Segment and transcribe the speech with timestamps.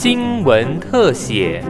[0.00, 1.60] 新闻特写。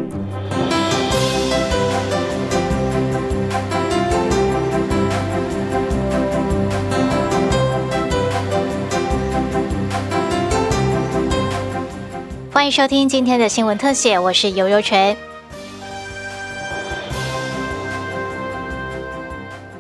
[12.53, 15.17] 欢迎收听今天的新闻特写，我是尤尤纯。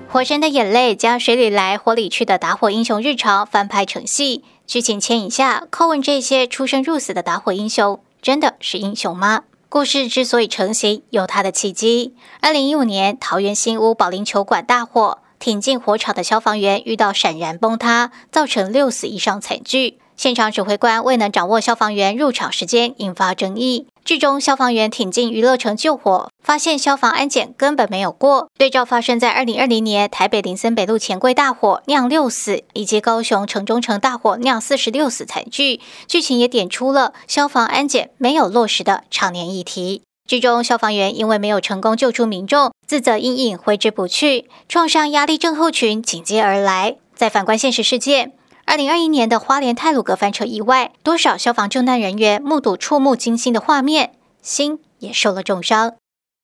[0.08, 9.44] 火神的眼泪将水里来火里去的打火英雄日常翻拍成戏，剧情牵引下叩问这些出生入死的打火英雄，真的是英雄吗？
[9.68, 12.14] 故事之所以成型，有它的契机。
[12.40, 19.98] 二零一五年，桃园新屋保龄球馆大火，挺进火场的消防员遇到闪燃崩塌，造成六死以上惨剧。
[20.16, 23.86] 现场指挥官未能掌握消防员入场时间，引发争议。
[24.04, 28.48] 剧中消防员挺进娱乐城救火，发现消防安检根本没有过。
[28.56, 40.00] 对照发生在二零二零年台北林森北路钱柜大火酿六死，以及高雄城中城大火酿四十六死惨剧，剧情也点出了消防安检没有落实的常年议题。
[40.26, 46.96] 剧中消防员因为没有成功救出民众，自责阴影挥之不去，创伤压力症候群紧接而来。
[47.14, 48.32] 再反观现实事件。
[48.64, 55.96] 二零二一年的花莲泰鲁格翻车意外，多少消防救难人员目睹触目惊心的画面，心也受了重伤。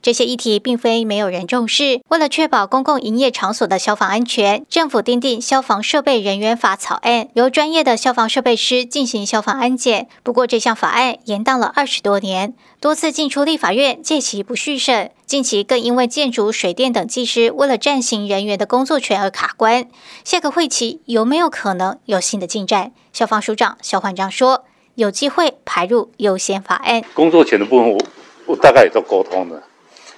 [0.05, 2.03] 这些议题并非没有人重视。
[2.09, 10.07] 为了确保公共营业场所的消防安全，政府订定消防设备人员法草案，由专业的消防设备师进行消防安检。
[10.23, 15.11] 不过，这项法案延宕了二十多年，多次进出立法院借其不续审。
[15.25, 19.87] 近期更因为建筑、水电等技师为了暂行人员的工作权而卡关。
[20.23, 22.93] 下个会期有没有可能有新的进展？
[23.15, 24.67] 消防署长肖焕章说
[24.97, 27.03] ：“有机会排入优先法案。
[27.15, 27.99] 工作权的部分，我
[28.45, 29.63] 我大概也都沟通了。”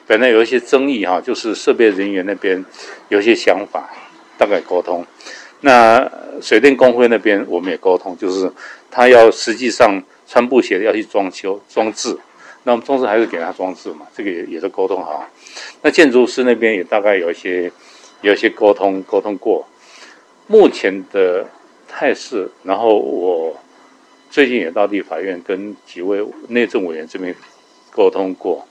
[0.06, 2.64] 本来有一些争议哈，就是设备人员那边
[3.08, 3.90] 有一些想法，
[4.38, 5.04] 大概沟通。
[5.60, 8.50] 那水电工会那边我们也沟通，就是
[8.90, 12.16] 他要实际上穿布鞋要去装修装置，
[12.64, 15.28] 那我们装置还是给他装置嘛，这个也也是沟通好。
[15.83, 17.72] 那建筑师那边也大概有一些
[18.20, 19.66] 有一些沟通沟通过。
[20.46, 21.45] 目前的
[21.89, 23.56] 态势，然后我
[24.30, 27.34] 最近也到立法院跟几位内政委员这边
[27.90, 28.64] 沟通过。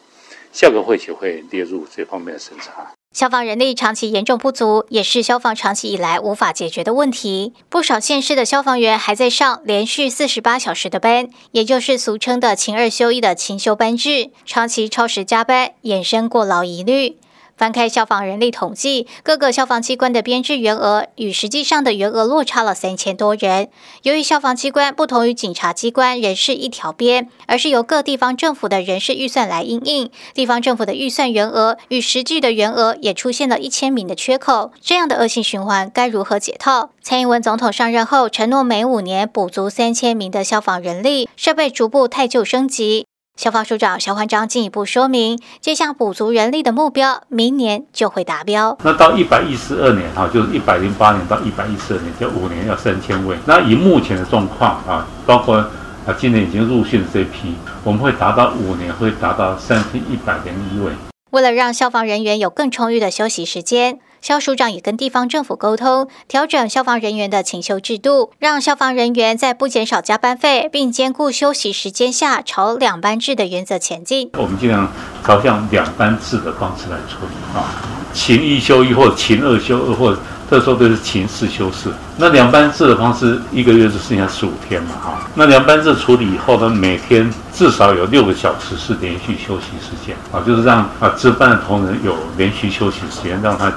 [0.56, 2.94] 下个会期会列入这方面的审查。
[3.12, 7.54] 消防人力长期严重不足，也是消防长期以来无法解决的问题。
[7.68, 17.18] 不少县市的消防员还在上连续四十八小时的班，也就是俗称的“勤二休一”的勤休班制，长期超时加班，衍生过劳疑虑。
[17.58, 23.70] 翻开消防人力统计，各个消防机关的编制员额与实际上的员额落差了三千多人。
[24.04, 34.72] 由于消防机关不同于警察机关人事一条边，而是由各地方政府的人事预算来应应，地方政府的预算员额与实际的员额也出现了一千名的缺口。
[34.82, 36.90] 这样的恶性循环该如何解套？
[37.02, 43.06] 蔡英文总统上任后承诺每五年补足三千名的消防人力，设备逐步太旧升级。
[43.36, 48.78] 消防署长肖焕章进一步说明，这项补足人力的目标，明年就会达标。
[48.82, 53.36] 那到一百一十二年哈，就是一百零八年到一百一十二年，就五年要三千位。
[53.46, 57.54] 那以目前的状况啊，包括啊今年已经入训的这批，
[57.84, 60.94] 我们会达到五年会达到三千一百零一位。
[61.32, 64.00] 为了让消防人员有更充裕的休息时间。
[64.26, 74.32] 肖署长也跟地方政府沟通，调整消防人员的请休制度，让消防人员在不减少加班费并兼顾休息时间下，朝两班制的原则前进。
[74.34, 74.92] 我们尽量
[75.24, 77.70] 朝向两班制的方式来处理啊，
[78.16, 80.20] 勤一休一，或者勤二休二，或者
[80.50, 81.94] 这时候都是勤四休四。
[82.18, 85.30] 那两班制的方式，一个月就剩下十五天嘛，哈。
[85.36, 93.72] 那两班制处理以后呢，每天至少有六个小时是连续休息时间啊，就是让啊值班的同仁有连续休息时间，让他。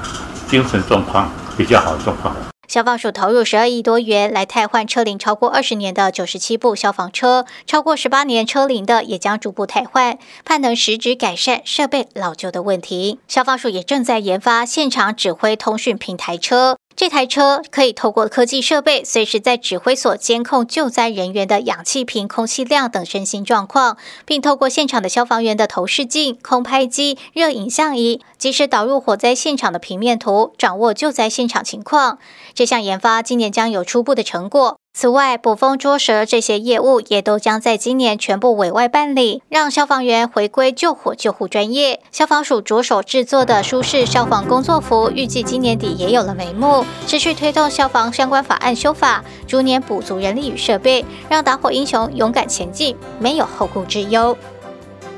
[0.49, 2.35] 精神状况比较好的状况。
[2.67, 13.17] 消防署投入十二亿多元来汰换车龄超过二十年的九十七部消防车，超过十八年车龄的也将逐步汰换，盼能实质改善设备老旧的问题。
[13.27, 16.77] 消防署也正在研发现场指挥通讯平台车。
[16.99, 32.19] 这台车可以透过科技设备，随时在指挥所监控救灾人员的氧气瓶、空气量等身心状况，并透过现场的消防员的投视镜、空拍机、热影像仪，及时导入火灾现场的平面图，掌握救灾现场情况。
[32.53, 34.77] 这项研发今年将有初步的成果。
[34.99, 42.01] 此外，捕风捉蛇这些业务也都将在今年全部委外办理，让消防员回归救火救护专业。
[42.11, 46.83] 消防署着手制作的舒适消防工作服，预计今年底也有了眉目。
[47.07, 54.37] 持续推动消防相关法案修法，逐年补足人力与设备，让打火英雄勇敢前进，没有后顾之忧。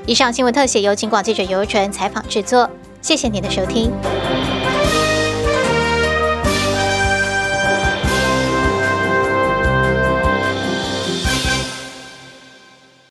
[0.06, 2.70] 以上新闻特写由警广记者尤纯采访制作，
[3.02, 3.92] 谢谢您的收听。